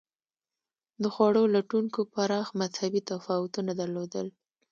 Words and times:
د 1.01 1.03
خوړو 1.13 1.43
لټونکو 1.55 1.99
پراخ 2.13 2.47
مذهبي 2.61 3.01
تفاوتونه 3.11 3.71
درلودل. 3.81 4.27